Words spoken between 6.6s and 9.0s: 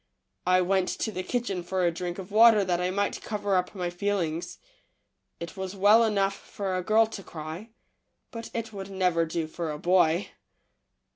a girl to cry, but it w^ould